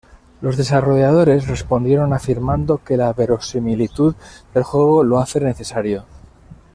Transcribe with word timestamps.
Los 0.41 0.57
desarrolladores 0.57 1.47
respondieron 1.47 2.11
afirmando 2.11 2.79
que 2.83 2.97
la 2.97 3.13
verosimilitud 3.13 4.15
del 4.51 4.63
juego 4.63 5.03
lo 5.03 5.19
hace 5.19 5.39
necesario. 5.39 6.05